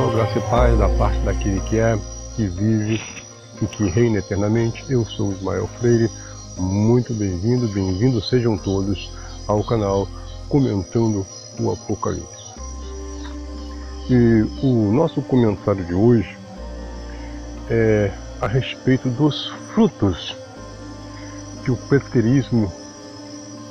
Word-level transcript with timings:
pessoal, 0.00 0.10
graça 0.12 0.38
e 0.38 0.42
paz 0.42 0.78
da 0.78 0.88
parte 0.90 1.18
daquele 1.20 1.60
que 1.60 1.78
é, 1.78 1.98
que 2.34 2.46
vive 2.46 3.00
e 3.60 3.66
que 3.66 3.84
reina 3.88 4.18
eternamente. 4.18 4.84
Eu 4.88 5.04
sou 5.04 5.32
Ismael 5.32 5.68
Freire, 5.78 6.10
muito 6.56 7.12
bem-vindo, 7.12 7.68
bem-vindos 7.68 8.28
sejam 8.28 8.56
todos 8.56 9.12
ao 9.46 9.62
canal 9.62 10.08
Comentando 10.48 11.26
o 11.58 11.70
Apocalipse. 11.70 12.54
E 14.08 14.46
o 14.62 14.90
nosso 14.92 15.20
comentário 15.22 15.84
de 15.84 15.94
hoje 15.94 16.36
é 17.68 18.10
a 18.40 18.46
respeito 18.46 19.08
dos 19.10 19.52
frutos 19.74 20.34
que 21.64 21.70
o 21.70 21.76
preterismo 21.76 22.72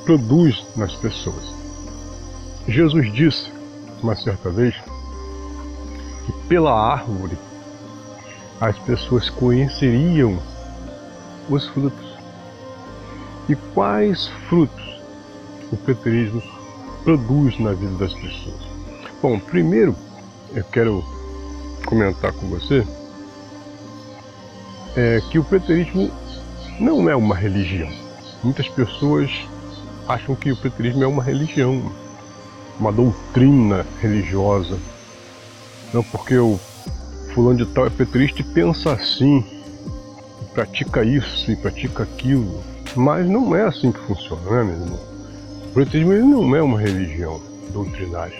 produz 0.04 0.64
nas 0.76 0.94
pessoas. 0.94 1.44
Jesus 2.68 3.12
disse 3.12 3.50
uma 4.02 4.14
certa 4.14 4.48
vez 4.48 4.74
pela 6.50 6.72
árvore 6.72 7.38
as 8.60 8.76
pessoas 8.80 9.30
conheceriam 9.30 10.36
os 11.48 11.68
frutos. 11.68 12.10
E 13.48 13.54
quais 13.72 14.26
frutos 14.48 15.00
o 15.70 15.76
preterismo 15.76 16.42
produz 17.04 17.56
na 17.60 17.72
vida 17.72 17.92
das 17.92 18.12
pessoas? 18.12 18.60
Bom, 19.22 19.38
primeiro 19.38 19.94
eu 20.52 20.64
quero 20.64 21.04
comentar 21.86 22.32
com 22.32 22.48
você 22.48 22.84
é 24.96 25.22
que 25.30 25.38
o 25.38 25.44
preterismo 25.44 26.10
não 26.80 27.08
é 27.08 27.14
uma 27.14 27.36
religião. 27.36 27.88
Muitas 28.42 28.68
pessoas 28.68 29.30
acham 30.08 30.34
que 30.34 30.50
o 30.50 30.56
preterismo 30.56 31.04
é 31.04 31.06
uma 31.06 31.22
religião, 31.22 31.92
uma 32.76 32.90
doutrina 32.90 33.86
religiosa. 34.00 34.76
Não 35.92 36.02
porque 36.02 36.38
o 36.38 36.58
fulano 37.34 37.58
de 37.58 37.66
tal 37.66 37.86
é 37.86 37.90
petrista 37.90 38.40
e 38.40 38.44
pensa 38.44 38.92
assim, 38.92 39.44
pratica 40.54 41.04
isso 41.04 41.50
e 41.50 41.56
pratica 41.56 42.02
aquilo. 42.02 42.62
Mas 42.94 43.26
não 43.26 43.54
é 43.54 43.62
assim 43.62 43.92
que 43.92 44.00
funciona, 44.00 44.42
né, 44.42 44.64
meu 44.64 44.74
irmão? 44.74 45.00
O 45.66 45.72
preterismo 45.72 46.12
ele 46.12 46.22
não 46.22 46.56
é 46.56 46.62
uma 46.62 46.80
religião 46.80 47.40
doutrinária. 47.72 48.38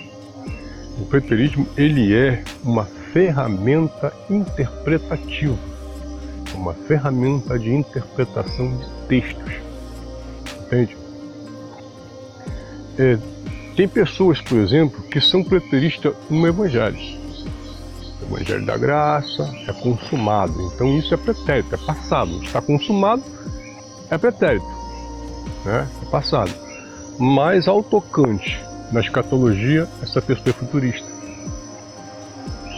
O 0.98 1.04
preterismo 1.06 1.66
ele 1.76 2.14
é 2.14 2.42
uma 2.64 2.84
ferramenta 3.12 4.12
interpretativa, 4.28 5.58
uma 6.54 6.74
ferramenta 6.74 7.58
de 7.58 7.72
interpretação 7.72 8.76
de 8.76 8.86
textos. 9.08 9.52
Entende? 10.66 10.96
É, 12.98 13.18
tem 13.76 13.88
pessoas, 13.88 14.40
por 14.40 14.58
exemplo, 14.58 15.02
que 15.04 15.20
são 15.20 15.42
preteristas 15.42 16.12
no 16.28 16.46
Evangelho. 16.46 17.19
O 18.30 18.36
Evangelho 18.36 18.64
da 18.64 18.76
Graça 18.76 19.52
é 19.66 19.72
consumado, 19.72 20.62
então 20.72 20.96
isso 20.96 21.12
é 21.12 21.16
pretérito, 21.16 21.74
é 21.74 21.78
passado. 21.78 22.40
Está 22.44 22.62
consumado, 22.62 23.24
é 24.08 24.16
pretérito, 24.16 24.66
né? 25.64 25.88
é 26.00 26.04
passado. 26.06 26.52
Mas 27.18 27.66
ao 27.66 27.82
tocante 27.82 28.58
na 28.92 29.00
escatologia, 29.00 29.88
essa 30.00 30.22
pessoa 30.22 30.50
é 30.50 30.52
futurista. 30.52 31.08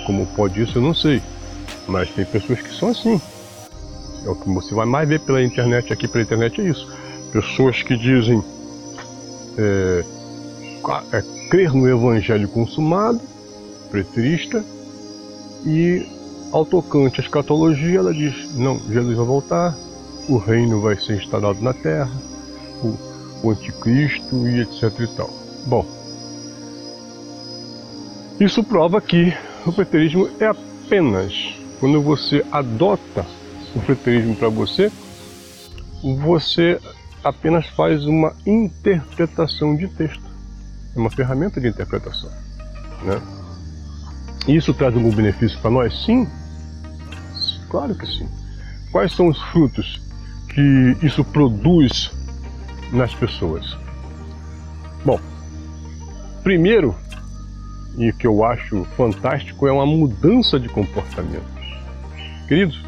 Como 0.06 0.26
pode 0.26 0.62
isso, 0.62 0.78
eu 0.78 0.82
não 0.82 0.94
sei. 0.94 1.22
Mas 1.86 2.10
tem 2.10 2.24
pessoas 2.24 2.60
que 2.60 2.74
são 2.74 2.88
assim. 2.88 3.20
É 4.24 4.28
o 4.28 4.34
que 4.34 4.48
você 4.48 4.74
vai 4.74 4.86
mais 4.86 5.08
ver 5.08 5.20
pela 5.20 5.42
internet, 5.42 5.92
aqui 5.92 6.08
pela 6.08 6.22
internet 6.22 6.60
é 6.60 6.64
isso. 6.64 6.90
Pessoas 7.30 7.82
que 7.82 7.96
dizem 7.96 8.42
é, 9.58 10.04
é, 11.12 11.22
crer 11.50 11.72
no 11.72 11.88
evangelho 11.88 12.48
consumado, 12.48 13.20
preterista, 13.90 14.64
e 15.64 16.06
ao 16.50 16.64
tocante 16.66 17.20
à 17.20 17.24
escatologia, 17.24 17.98
ela 17.98 18.12
diz: 18.12 18.54
não, 18.54 18.78
Jesus 18.90 19.16
vai 19.16 19.26
voltar, 19.26 19.76
o 20.28 20.36
reino 20.36 20.80
vai 20.80 20.96
ser 20.96 21.16
instalado 21.16 21.60
na 21.62 21.72
terra, 21.72 22.10
o, 22.82 22.96
o 23.42 23.50
anticristo 23.50 24.46
e 24.48 24.60
etc 24.60 24.92
e 25.00 25.06
tal. 25.16 25.30
Bom, 25.66 25.86
isso 28.40 28.62
prova 28.64 29.00
que 29.00 29.32
o 29.64 29.72
preterismo 29.72 30.28
é 30.40 30.46
apenas 30.46 31.54
quando 31.78 32.00
você 32.00 32.44
adota 32.50 33.26
o 33.74 33.80
preterismo 33.80 34.36
para 34.36 34.48
você, 34.48 34.90
você 36.02 36.78
apenas 37.24 37.66
faz 37.68 38.04
uma 38.04 38.34
interpretação 38.46 39.76
de 39.76 39.88
texto. 39.88 40.22
É 40.94 40.98
uma 40.98 41.10
ferramenta 41.10 41.60
de 41.60 41.68
interpretação. 41.68 42.30
Né? 43.04 43.20
Isso 44.46 44.74
traz 44.74 44.94
algum 44.94 45.10
benefício 45.10 45.58
para 45.60 45.70
nós? 45.70 46.04
Sim. 46.04 46.26
Claro 47.68 47.94
que 47.94 48.06
sim. 48.06 48.28
Quais 48.90 49.12
são 49.12 49.28
os 49.28 49.40
frutos 49.50 50.00
que 50.52 50.96
isso 51.02 51.24
produz 51.24 52.10
nas 52.92 53.14
pessoas? 53.14 53.76
Bom, 55.04 55.18
primeiro, 56.42 56.94
e 57.96 58.12
que 58.12 58.26
eu 58.26 58.44
acho 58.44 58.84
fantástico, 58.96 59.66
é 59.66 59.72
uma 59.72 59.86
mudança 59.86 60.58
de 60.58 60.68
comportamento. 60.68 61.50
Queridos, 62.48 62.82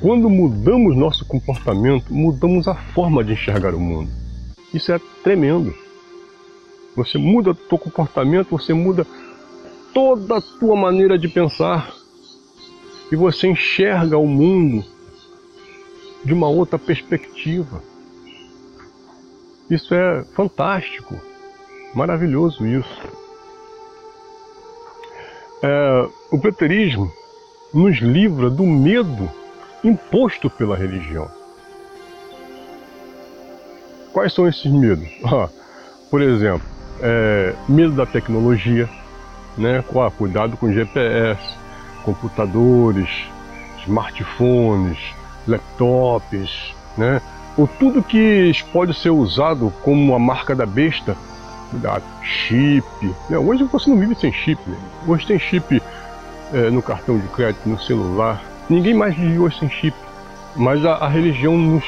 quando 0.00 0.28
mudamos 0.28 0.96
nosso 0.96 1.24
comportamento, 1.24 2.12
mudamos 2.12 2.68
a 2.68 2.74
forma 2.74 3.24
de 3.24 3.32
enxergar 3.32 3.74
o 3.74 3.80
mundo. 3.80 4.10
Isso 4.72 4.92
é 4.92 5.00
tremendo. 5.22 5.74
Você 6.94 7.18
muda 7.18 7.50
o 7.50 7.54
teu 7.54 7.78
comportamento, 7.78 8.50
você 8.50 8.72
muda 8.72 9.06
toda 9.96 10.36
a 10.36 10.42
tua 10.42 10.76
maneira 10.76 11.18
de 11.18 11.26
pensar. 11.26 11.90
E 13.10 13.16
você 13.16 13.48
enxerga 13.48 14.18
o 14.18 14.26
mundo 14.26 14.84
de 16.22 16.34
uma 16.34 16.48
outra 16.48 16.78
perspectiva. 16.78 17.82
Isso 19.70 19.94
é 19.94 20.22
fantástico, 20.34 21.18
maravilhoso 21.94 22.66
isso. 22.66 23.08
É, 25.62 26.08
o 26.30 26.38
preterismo 26.38 27.10
nos 27.72 27.96
livra 27.96 28.50
do 28.50 28.64
medo 28.64 29.30
imposto 29.82 30.50
pela 30.50 30.76
religião. 30.76 31.30
Quais 34.12 34.34
são 34.34 34.46
esses 34.46 34.70
medos? 34.70 35.08
Ah, 35.24 35.48
por 36.10 36.20
exemplo, 36.20 36.66
é, 37.00 37.54
medo 37.68 37.92
da 37.92 38.04
tecnologia, 38.06 38.88
né? 39.56 39.82
Cuidado 40.16 40.56
com 40.56 40.72
GPS, 40.72 41.40
computadores, 42.02 43.08
smartphones, 43.82 44.98
laptops, 45.46 46.74
né? 46.96 47.20
ou 47.56 47.66
tudo 47.66 48.02
que 48.02 48.52
pode 48.72 48.92
ser 48.94 49.10
usado 49.10 49.72
como 49.82 50.14
a 50.14 50.18
marca 50.18 50.54
da 50.54 50.66
besta. 50.66 51.16
Cuidado, 51.70 52.04
chip. 52.22 52.86
Né? 53.28 53.38
Hoje 53.38 53.64
você 53.64 53.90
não 53.90 53.98
vive 53.98 54.14
sem 54.14 54.32
chip. 54.32 54.60
Né? 54.66 54.76
Hoje 55.06 55.26
tem 55.26 55.38
chip 55.38 55.82
é, 56.52 56.70
no 56.70 56.82
cartão 56.82 57.18
de 57.18 57.26
crédito, 57.28 57.68
no 57.68 57.80
celular, 57.80 58.42
Ninguém 58.68 58.94
mais 58.94 59.14
vive 59.14 59.38
hoje 59.38 59.60
sem 59.60 59.70
chip, 59.70 59.96
mas 60.56 60.84
a, 60.84 60.94
a 60.94 61.08
religião 61.08 61.56
nos, 61.56 61.84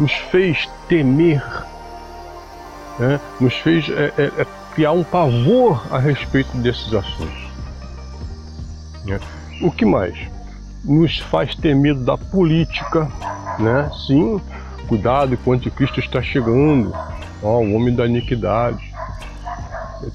nos 0.00 0.12
fez 0.12 0.68
temer, 0.88 1.44
né? 2.98 3.20
nos 3.38 3.54
fez 3.58 3.88
é, 3.90 4.12
é, 4.16 4.46
é, 4.72 4.74
criar 4.74 4.92
um 4.92 5.04
pavor 5.04 5.82
a 5.90 5.98
respeito 5.98 6.56
desses 6.58 6.92
assuntos. 6.92 7.42
Né? 9.04 9.20
O 9.60 9.70
que 9.70 9.84
mais? 9.84 10.16
Nos 10.84 11.18
faz 11.18 11.54
ter 11.54 11.74
medo 11.74 12.02
da 12.04 12.16
política, 12.16 13.08
né? 13.58 13.90
Sim, 14.06 14.40
cuidado 14.88 15.36
que 15.36 15.48
o 15.48 15.52
anticristo 15.52 16.00
está 16.00 16.20
chegando, 16.20 16.92
ó, 17.42 17.58
o 17.58 17.74
homem 17.74 17.94
da 17.94 18.06
iniquidade. 18.06 18.92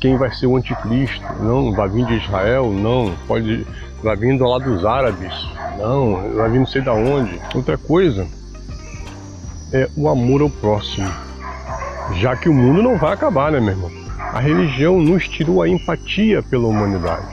Quem 0.01 0.17
vai 0.17 0.33
ser 0.33 0.47
o 0.47 0.57
anticristo? 0.57 1.25
Não, 1.41 1.71
vai 1.71 1.87
vir 1.87 2.05
de 2.05 2.15
Israel? 2.15 2.71
Não, 2.71 3.15
pode 3.25 3.65
vai 4.03 4.15
vindo 4.15 4.45
lá 4.45 4.59
dos 4.59 4.85
árabes, 4.85 5.33
não, 5.77 6.33
vai 6.35 6.49
vir 6.49 6.59
não 6.59 6.67
sei 6.67 6.81
da 6.81 6.93
onde. 6.93 7.39
Outra 7.55 7.77
coisa 7.77 8.27
é 9.73 9.89
o 9.95 10.07
amor 10.07 10.41
ao 10.41 10.49
próximo, 10.49 11.09
já 12.15 12.35
que 12.35 12.49
o 12.49 12.53
mundo 12.53 12.81
não 12.81 12.97
vai 12.97 13.13
acabar, 13.13 13.51
né, 13.51 13.59
meu 13.59 13.69
irmão? 13.69 13.96
A 14.37 14.39
religião 14.39 15.01
nos 15.01 15.27
tirou 15.27 15.63
a 15.63 15.67
empatia 15.67 16.43
pela 16.43 16.67
humanidade. 16.67 17.25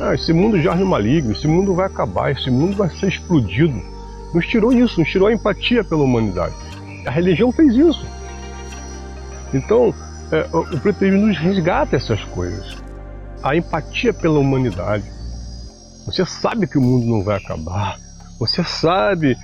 Ah, 0.00 0.12
esse 0.12 0.32
mundo 0.32 0.60
já 0.60 0.72
é 0.72 0.82
maligno, 0.82 1.30
esse 1.30 1.46
mundo 1.46 1.76
vai 1.76 1.86
acabar, 1.86 2.32
esse 2.32 2.50
mundo 2.50 2.76
vai 2.76 2.90
ser 2.90 3.06
explodido. 3.06 3.80
Nos 4.34 4.44
tirou 4.48 4.72
isso, 4.72 4.98
nos 4.98 5.08
tirou 5.08 5.28
a 5.28 5.32
empatia 5.32 5.84
pela 5.84 6.02
humanidade. 6.02 6.56
A 7.06 7.10
religião 7.12 7.52
fez 7.52 7.76
isso. 7.76 8.04
Então, 9.54 9.94
é, 10.32 10.48
o 10.52 10.80
preterismo 10.80 11.28
nos 11.28 11.38
resgata 11.38 11.94
essas 11.94 12.20
coisas. 12.24 12.82
A 13.40 13.54
empatia 13.54 14.12
pela 14.12 14.40
humanidade. 14.40 15.08
Você 16.04 16.26
sabe 16.26 16.66
que 16.66 16.78
o 16.78 16.82
mundo 16.82 17.06
não 17.06 17.22
vai 17.22 17.36
acabar. 17.36 17.96
Você 18.40 18.64
sabe 18.64 19.36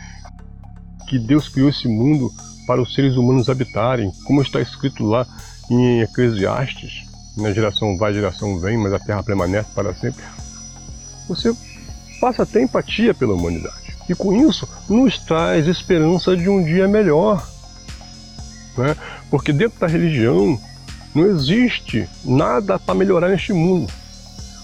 que 1.08 1.20
Deus 1.20 1.48
criou 1.48 1.68
esse 1.68 1.86
mundo 1.86 2.32
para 2.66 2.82
os 2.82 2.92
seres 2.94 3.16
humanos 3.16 3.48
habitarem, 3.48 4.10
como 4.26 4.42
está 4.42 4.60
escrito 4.60 5.06
lá 5.06 5.24
em 5.70 6.00
Eclesiastes. 6.00 7.06
Na 7.36 7.52
geração 7.52 7.96
vai, 7.96 8.12
geração 8.12 8.58
vem, 8.58 8.76
mas 8.76 8.92
a 8.92 8.98
terra 8.98 9.22
permanece 9.22 9.68
para 9.74 9.94
sempre. 9.94 10.24
você 11.28 11.54
passa 12.20 12.42
a 12.42 12.46
ter 12.46 12.62
empatia 12.62 13.14
pela 13.14 13.34
humanidade. 13.34 13.94
E 14.08 14.14
com 14.14 14.34
isso, 14.48 14.68
nos 14.88 15.18
traz 15.18 15.66
esperança 15.66 16.36
de 16.36 16.48
um 16.48 16.64
dia 16.64 16.88
melhor. 16.88 17.46
Né? 18.76 18.96
Porque 19.30 19.52
dentro 19.52 19.78
da 19.78 19.86
religião 19.86 20.58
não 21.14 21.26
existe 21.26 22.08
nada 22.24 22.78
para 22.78 22.94
melhorar 22.94 23.28
neste 23.28 23.52
mundo. 23.52 23.92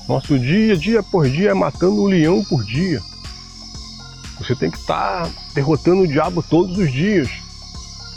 Nosso 0.09 0.39
dia, 0.39 0.77
dia 0.77 1.03
por 1.03 1.29
dia, 1.29 1.51
é 1.51 1.55
matando 1.55 2.03
um 2.03 2.07
leão 2.07 2.43
por 2.45 2.65
dia. 2.65 3.01
Você 4.39 4.55
tem 4.55 4.71
que 4.71 4.79
estar 4.79 5.25
tá 5.25 5.31
derrotando 5.55 6.03
o 6.03 6.09
diabo 6.09 6.43
todos 6.43 6.77
os 6.79 6.91
dias. 6.91 7.29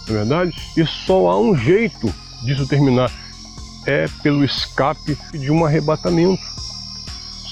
Não 0.07 0.16
é 0.16 0.19
verdade? 0.19 0.56
E 0.75 0.86
só 0.86 1.28
há 1.28 1.39
um 1.39 1.56
jeito 1.56 2.13
disso 2.48 2.66
terminar. 2.66 3.12
É 3.86 4.08
pelo 4.24 4.44
escape 4.44 5.18
de 5.32 5.52
um 5.52 5.66
arrebatamento. 5.66 6.44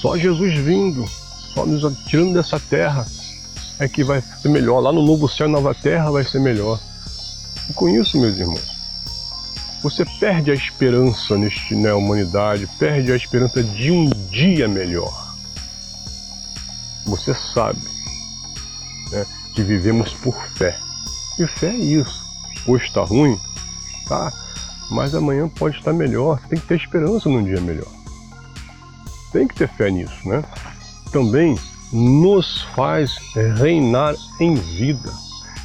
Só 0.00 0.16
Jesus 0.16 0.58
vindo, 0.58 1.06
só 1.54 1.64
nos 1.64 1.96
tirando 2.04 2.34
dessa 2.34 2.60
terra, 2.60 3.06
é 3.78 3.88
que 3.88 4.02
vai 4.02 4.20
ser 4.20 4.48
melhor. 4.48 4.80
Lá 4.80 4.92
no 4.92 5.02
novo 5.02 5.28
céu 5.28 5.48
e 5.48 5.50
nova 5.50 5.74
terra 5.74 6.10
vai 6.10 6.24
ser 6.24 6.40
melhor. 6.40 6.80
E 7.68 7.72
com 7.72 7.88
isso, 7.88 8.18
meus 8.18 8.36
irmãos, 8.36 8.76
você 9.82 10.04
perde 10.04 10.50
a 10.50 10.54
esperança 10.54 11.36
neste, 11.36 11.74
na 11.74 11.88
né, 11.88 11.94
humanidade, 11.94 12.68
perde 12.78 13.12
a 13.12 13.16
esperança 13.16 13.62
de 13.62 13.90
um 13.90 14.10
dia 14.30 14.68
melhor. 14.68 15.34
Você 17.04 17.34
sabe 17.34 17.80
né, 19.12 19.24
que 19.54 19.62
vivemos 19.62 20.12
por 20.12 20.36
fé. 20.56 20.78
E 21.38 21.46
fé 21.46 21.68
é 21.68 21.76
isso. 21.76 22.24
Hoje 22.66 22.86
está 22.86 23.02
ruim, 23.02 23.38
tá? 24.08 24.32
Mas 24.90 25.14
amanhã 25.14 25.48
pode 25.48 25.76
estar 25.76 25.92
melhor. 25.92 26.40
Você 26.40 26.48
tem 26.48 26.58
que 26.58 26.66
ter 26.66 26.76
esperança 26.76 27.28
num 27.28 27.44
dia 27.44 27.60
melhor. 27.60 27.90
Tem 29.32 29.46
que 29.46 29.54
ter 29.54 29.68
fé 29.68 29.90
nisso, 29.90 30.28
né? 30.28 30.44
Também 31.12 31.58
nos 31.92 32.62
faz 32.74 33.16
reinar 33.58 34.14
em 34.40 34.54
vida. 34.54 35.12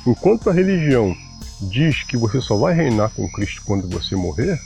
Enquanto 0.05 0.49
a 0.49 0.53
religião 0.53 1.15
diz 1.61 2.03
que 2.03 2.17
você 2.17 2.41
só 2.41 2.57
vai 2.57 2.73
reinar 2.73 3.11
com 3.11 3.29
Cristo 3.31 3.61
quando 3.65 3.87
você 3.87 4.15
morrer, 4.15 4.59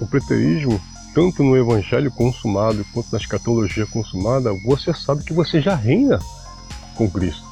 o 0.00 0.06
preterismo, 0.06 0.80
tanto 1.14 1.42
no 1.42 1.56
evangelho 1.56 2.10
consumado 2.10 2.84
quanto 2.94 3.12
na 3.12 3.18
escatologia 3.18 3.86
consumada, 3.86 4.50
você 4.64 4.94
sabe 4.94 5.24
que 5.24 5.32
você 5.32 5.60
já 5.60 5.74
reina 5.74 6.18
com 6.94 7.10
Cristo. 7.10 7.44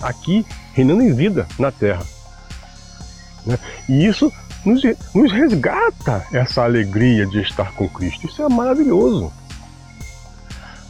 Aqui, 0.00 0.44
reinando 0.74 1.02
em 1.02 1.14
vida 1.14 1.46
na 1.58 1.70
terra. 1.72 2.04
Né? 3.46 3.58
E 3.88 4.06
isso 4.06 4.32
nos, 4.64 4.82
nos 5.14 5.32
resgata 5.32 6.24
essa 6.32 6.62
alegria 6.62 7.26
de 7.26 7.40
estar 7.40 7.72
com 7.72 7.88
Cristo. 7.88 8.26
Isso 8.26 8.42
é 8.42 8.48
maravilhoso. 8.48 9.32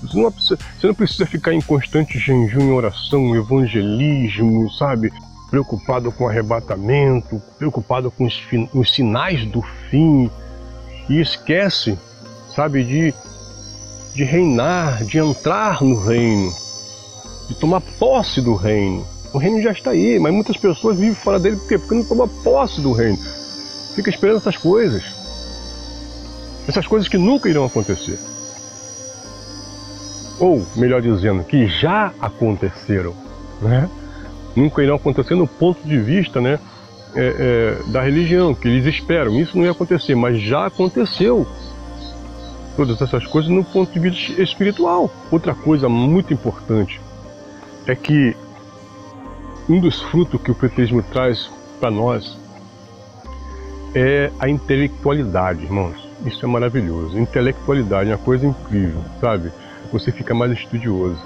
Você 0.02 0.18
não, 0.18 0.32
precisa, 0.32 0.58
você 0.78 0.86
não 0.86 0.94
precisa 0.94 1.26
ficar 1.26 1.52
em 1.52 1.60
constante 1.60 2.18
jejum 2.18 2.68
e 2.68 2.72
oração, 2.72 3.36
evangelismo, 3.36 4.70
sabe? 4.70 5.12
Preocupado 5.50 6.10
com 6.10 6.26
arrebatamento, 6.26 7.40
preocupado 7.58 8.10
com 8.10 8.24
os, 8.24 8.40
os 8.72 8.94
sinais 8.94 9.44
do 9.46 9.62
fim. 9.90 10.30
E 11.08 11.20
esquece, 11.20 11.98
sabe, 12.54 12.84
de, 12.84 13.14
de 14.14 14.24
reinar, 14.24 15.04
de 15.04 15.18
entrar 15.18 15.82
no 15.82 16.00
reino, 16.00 16.54
de 17.48 17.54
tomar 17.56 17.80
posse 17.98 18.40
do 18.40 18.54
reino. 18.54 19.04
O 19.32 19.38
reino 19.38 19.62
já 19.62 19.72
está 19.72 19.90
aí, 19.90 20.18
mas 20.18 20.32
muitas 20.32 20.56
pessoas 20.56 20.96
vivem 20.96 21.14
fora 21.14 21.38
dele 21.38 21.56
porque, 21.56 21.78
porque 21.78 21.94
não 21.94 22.04
tomam 22.04 22.28
posse 22.28 22.80
do 22.80 22.92
reino. 22.92 23.18
Fica 23.94 24.10
esperando 24.10 24.38
essas 24.38 24.56
coisas. 24.56 25.04
Essas 26.68 26.86
coisas 26.86 27.08
que 27.08 27.18
nunca 27.18 27.48
irão 27.48 27.64
acontecer 27.64 28.18
ou 30.40 30.66
melhor 30.74 31.02
dizendo, 31.02 31.44
que 31.44 31.68
já 31.68 32.12
aconteceram, 32.18 33.14
né? 33.60 33.88
nunca 34.56 34.82
irão 34.82 34.96
acontecer 34.96 35.34
no 35.34 35.46
ponto 35.46 35.86
de 35.86 35.98
vista 35.98 36.40
né, 36.40 36.58
é, 37.14 37.78
é, 37.86 37.90
da 37.92 38.00
religião, 38.00 38.54
que 38.54 38.66
eles 38.66 38.86
esperam. 38.86 39.38
Isso 39.38 39.56
não 39.56 39.64
ia 39.64 39.70
acontecer, 39.70 40.14
mas 40.14 40.40
já 40.40 40.66
aconteceu. 40.66 41.46
Todas 42.74 43.00
essas 43.02 43.26
coisas 43.26 43.50
no 43.50 43.62
ponto 43.62 43.92
de 43.92 44.00
vista 44.00 44.40
espiritual. 44.40 45.10
Outra 45.30 45.54
coisa 45.54 45.88
muito 45.88 46.32
importante 46.32 46.98
é 47.86 47.94
que 47.94 48.34
um 49.70 49.78
dos 49.78 50.02
frutos 50.02 50.40
que 50.42 50.50
o 50.50 50.54
preterismo 50.54 51.02
traz 51.02 51.50
para 51.78 51.90
nós 51.90 52.36
é 53.94 54.30
a 54.38 54.48
intelectualidade, 54.48 55.64
irmãos. 55.64 55.96
Isso 56.26 56.44
é 56.44 56.48
maravilhoso. 56.48 57.18
Intelectualidade 57.18 58.10
é 58.10 58.12
uma 58.14 58.18
coisa 58.18 58.46
incrível, 58.46 59.02
sabe? 59.20 59.50
você 59.92 60.12
fica 60.12 60.34
mais 60.34 60.52
estudioso. 60.52 61.18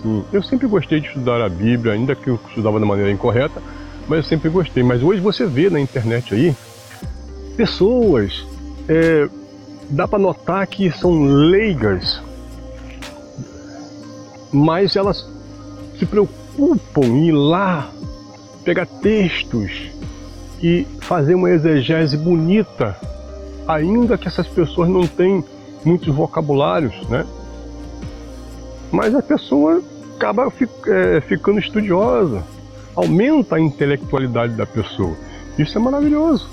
Sim, 0.00 0.24
eu 0.32 0.42
sempre 0.42 0.66
gostei 0.66 1.00
de 1.00 1.08
estudar 1.08 1.42
a 1.42 1.48
Bíblia, 1.48 1.92
ainda 1.92 2.14
que 2.14 2.28
eu 2.28 2.38
estudava 2.48 2.78
da 2.78 2.86
maneira 2.86 3.10
incorreta, 3.10 3.60
mas 4.06 4.18
eu 4.18 4.24
sempre 4.24 4.48
gostei. 4.48 4.82
Mas 4.82 5.02
hoje 5.02 5.20
você 5.20 5.44
vê 5.44 5.68
na 5.68 5.80
internet 5.80 6.34
aí 6.34 6.54
pessoas, 7.56 8.46
é, 8.88 9.28
dá 9.90 10.06
para 10.06 10.18
notar 10.18 10.66
que 10.66 10.90
são 10.92 11.24
leigas, 11.24 12.22
mas 14.52 14.96
elas 14.96 15.28
se 15.98 16.06
preocupam 16.06 16.37
em 16.58 17.28
ir 17.28 17.32
lá 17.32 17.90
pegar 18.64 18.86
textos 18.86 19.90
e 20.62 20.86
fazer 21.00 21.34
uma 21.34 21.50
exegese 21.50 22.16
bonita, 22.16 22.96
ainda 23.66 24.18
que 24.18 24.28
essas 24.28 24.46
pessoas 24.46 24.88
não 24.88 25.06
tenham 25.06 25.44
muitos 25.84 26.14
vocabulários, 26.14 26.94
né? 27.08 27.24
mas 28.90 29.14
a 29.14 29.22
pessoa 29.22 29.82
acaba 30.16 30.52
é, 30.88 31.20
ficando 31.20 31.60
estudiosa, 31.60 32.42
aumenta 32.94 33.56
a 33.56 33.60
intelectualidade 33.60 34.54
da 34.54 34.66
pessoa. 34.66 35.16
Isso 35.58 35.78
é 35.78 35.80
maravilhoso. 35.80 36.48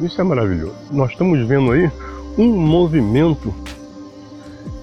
Isso 0.00 0.20
é 0.20 0.24
maravilhoso. 0.24 0.74
Nós 0.90 1.12
estamos 1.12 1.46
vendo 1.46 1.70
aí 1.70 1.90
um 2.36 2.48
movimento 2.48 3.54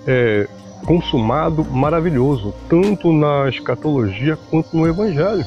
é, 0.07 0.47
consumado 0.85 1.63
maravilhoso, 1.65 2.53
tanto 2.67 3.11
na 3.11 3.49
escatologia 3.49 4.37
quanto 4.49 4.75
no 4.75 4.87
evangelho. 4.87 5.45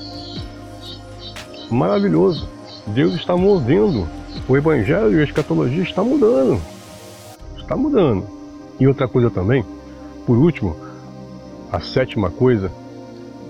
Maravilhoso. 1.71 2.49
Deus 2.87 3.15
está 3.15 3.37
movendo. 3.37 4.09
O 4.49 4.57
evangelho 4.57 5.19
e 5.19 5.21
a 5.21 5.25
escatologia 5.25 5.83
está 5.83 6.03
mudando. 6.03 6.61
Está 7.57 7.77
mudando. 7.77 8.27
E 8.79 8.87
outra 8.87 9.07
coisa 9.07 9.31
também, 9.31 9.65
por 10.27 10.37
último, 10.37 10.77
a 11.71 11.81
sétima 11.81 12.31
coisa 12.31 12.71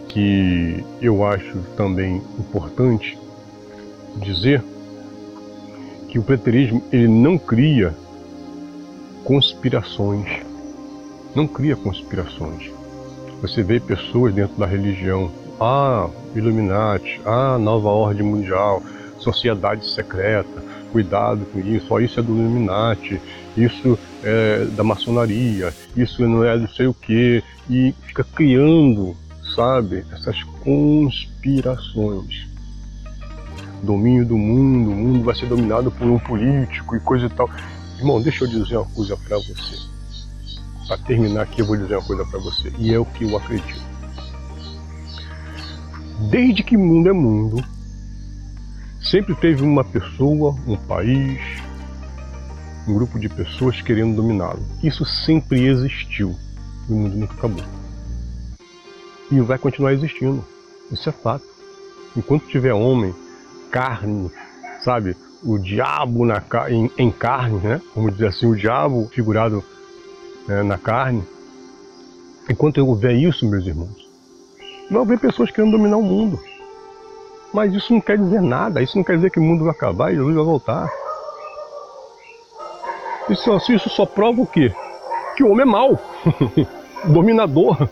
que 0.08 0.84
eu 1.00 1.24
acho 1.24 1.58
também 1.76 2.20
importante 2.38 3.18
dizer 4.16 4.62
que 6.08 6.18
o 6.18 6.22
preterismo 6.22 6.82
ele 6.92 7.08
não 7.08 7.38
cria 7.38 7.94
conspirações, 9.24 10.28
não 11.34 11.46
cria 11.46 11.76
conspirações. 11.76 12.70
Você 13.40 13.62
vê 13.62 13.80
pessoas 13.80 14.34
dentro 14.34 14.56
da 14.56 14.66
religião, 14.66 15.30
ah, 15.60 16.08
Illuminati, 16.34 17.20
ah, 17.24 17.58
nova 17.58 17.88
ordem 17.88 18.24
mundial, 18.24 18.82
sociedade 19.18 19.86
secreta, 19.86 20.62
cuidado 20.92 21.44
com 21.52 21.58
isso, 21.60 21.86
ó, 21.90 22.00
isso 22.00 22.20
é 22.20 22.22
do 22.22 22.36
Illuminati, 22.36 23.20
isso 23.56 23.98
é 24.22 24.66
da 24.76 24.84
maçonaria, 24.84 25.72
isso 25.96 26.26
não 26.26 26.44
é 26.44 26.56
não 26.56 26.68
sei 26.68 26.86
o 26.86 26.94
que, 26.94 27.42
e 27.68 27.94
fica 28.06 28.24
criando, 28.24 29.16
sabe, 29.54 30.04
essas 30.12 30.42
conspirações. 30.62 32.46
Domínio 33.82 34.24
do 34.24 34.38
mundo, 34.38 34.90
o 34.90 34.94
mundo 34.94 35.24
vai 35.24 35.34
ser 35.34 35.46
dominado 35.46 35.90
por 35.90 36.06
um 36.06 36.18
político 36.18 36.94
e 36.94 37.00
coisa 37.00 37.26
e 37.26 37.30
tal. 37.30 37.50
Irmão, 37.98 38.20
deixa 38.22 38.44
eu 38.44 38.48
dizer 38.48 38.76
uma 38.76 38.86
coisa 38.86 39.16
para 39.16 39.36
você. 39.38 39.92
Para 40.92 41.00
terminar 41.04 41.44
aqui, 41.44 41.62
eu 41.62 41.64
vou 41.64 41.74
dizer 41.74 41.96
uma 41.96 42.04
coisa 42.04 42.22
para 42.26 42.38
você, 42.38 42.70
e 42.76 42.92
é 42.92 42.98
o 42.98 43.06
que 43.06 43.24
eu 43.24 43.34
acredito. 43.34 43.82
Desde 46.30 46.62
que 46.62 46.76
mundo 46.76 47.08
é 47.08 47.14
mundo, 47.14 47.64
sempre 49.00 49.34
teve 49.34 49.62
uma 49.62 49.82
pessoa, 49.82 50.54
um 50.66 50.76
país, 50.76 51.40
um 52.86 52.92
grupo 52.92 53.18
de 53.18 53.30
pessoas 53.30 53.80
querendo 53.80 54.16
dominá-lo. 54.16 54.62
Isso 54.82 55.06
sempre 55.06 55.64
existiu 55.64 56.36
e 56.86 56.92
o 56.92 56.96
mundo 56.96 57.16
nunca 57.16 57.32
acabou. 57.36 57.64
E 59.30 59.40
vai 59.40 59.56
continuar 59.56 59.94
existindo. 59.94 60.44
Isso 60.90 61.08
é 61.08 61.12
fato. 61.12 61.46
Enquanto 62.14 62.48
tiver 62.48 62.74
homem, 62.74 63.14
carne, 63.70 64.30
sabe, 64.84 65.16
o 65.42 65.56
diabo 65.56 66.26
na, 66.26 66.42
em, 66.68 66.90
em 66.98 67.10
carne, 67.10 67.60
né? 67.60 67.80
Vamos 67.96 68.12
dizer 68.12 68.26
assim, 68.26 68.44
o 68.44 68.54
diabo 68.54 69.08
figurado 69.10 69.64
né, 70.52 70.62
na 70.62 70.78
carne. 70.78 71.22
Enquanto 72.48 72.78
eu 72.78 72.88
houver 72.88 73.14
isso, 73.14 73.48
meus 73.48 73.66
irmãos, 73.66 74.08
vai 74.90 75.02
haver 75.02 75.18
pessoas 75.18 75.50
querendo 75.50 75.72
dominar 75.72 75.96
o 75.96 76.02
mundo. 76.02 76.38
Mas 77.52 77.72
isso 77.74 77.92
não 77.92 78.00
quer 78.00 78.18
dizer 78.18 78.40
nada, 78.40 78.82
isso 78.82 78.96
não 78.96 79.04
quer 79.04 79.16
dizer 79.16 79.30
que 79.30 79.38
o 79.38 79.42
mundo 79.42 79.64
vai 79.64 79.72
acabar 79.72 80.12
e 80.12 80.16
Jesus 80.16 80.34
vai 80.34 80.44
voltar. 80.44 80.90
Isso, 83.28 83.72
isso 83.72 83.88
só 83.90 84.04
prova 84.04 84.40
o 84.40 84.46
quê? 84.46 84.72
que 85.34 85.42
o 85.42 85.50
homem 85.50 85.62
é 85.62 85.64
mau, 85.64 85.98
dominador. 87.04 87.88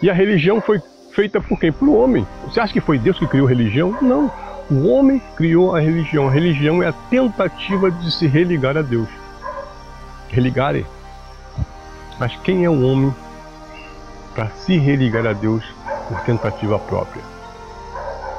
E 0.00 0.10
a 0.10 0.14
religião 0.14 0.60
foi 0.60 0.80
feita 1.12 1.40
por 1.40 1.58
quem? 1.58 1.72
Por 1.72 1.88
homem. 1.88 2.26
Você 2.44 2.60
acha 2.60 2.72
que 2.72 2.80
foi 2.80 2.98
Deus 2.98 3.18
que 3.18 3.26
criou 3.26 3.46
a 3.46 3.50
religião? 3.50 3.96
Não. 4.00 4.30
O 4.70 4.88
homem 4.88 5.20
criou 5.36 5.74
a 5.74 5.80
religião. 5.80 6.28
A 6.28 6.30
religião 6.30 6.82
é 6.82 6.88
a 6.88 6.92
tentativa 6.92 7.90
de 7.90 8.10
se 8.10 8.26
religar 8.26 8.76
a 8.76 8.82
Deus. 8.82 9.08
Religar 10.28 10.74
é. 10.76 10.84
Mas 12.18 12.36
quem 12.36 12.64
é 12.64 12.70
o 12.70 12.82
homem 12.82 13.14
para 14.34 14.50
se 14.50 14.76
religar 14.78 15.26
a 15.26 15.32
Deus 15.32 15.64
por 16.08 16.20
tentativa 16.20 16.78
própria? 16.78 17.22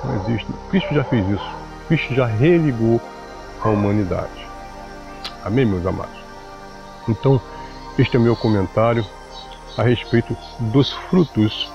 Não 0.03 0.21
existe. 0.21 0.47
Cristo 0.69 0.93
já 0.93 1.03
fez 1.03 1.27
isso. 1.29 1.49
Cristo 1.87 2.13
já 2.13 2.25
religou 2.25 3.01
a 3.61 3.69
humanidade. 3.69 4.45
Amém, 5.43 5.65
meus 5.65 5.85
amados? 5.85 6.15
Então, 7.07 7.41
este 7.97 8.17
é 8.17 8.19
meu 8.19 8.35
comentário 8.35 9.05
a 9.77 9.83
respeito 9.83 10.35
dos 10.59 10.91
frutos 10.91 11.71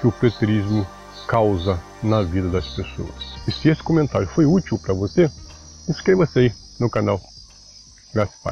que 0.00 0.06
o 0.06 0.12
preterismo 0.12 0.86
causa 1.26 1.80
na 2.02 2.22
vida 2.22 2.48
das 2.48 2.68
pessoas. 2.68 3.34
E 3.48 3.52
se 3.52 3.68
esse 3.68 3.82
comentário 3.82 4.28
foi 4.28 4.44
útil 4.44 4.78
para 4.78 4.94
você, 4.94 5.30
inscreva-se 5.88 6.38
aí 6.38 6.54
no 6.78 6.90
canal. 6.90 7.20
Graças 8.12 8.34
a 8.34 8.42